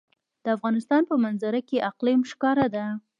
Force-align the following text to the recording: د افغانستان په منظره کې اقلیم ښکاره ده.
د 0.43 0.45
افغانستان 0.57 1.01
په 1.09 1.15
منظره 1.23 1.61
کې 1.67 1.85
اقلیم 1.89 2.21
ښکاره 2.31 2.67
ده. 2.75 2.85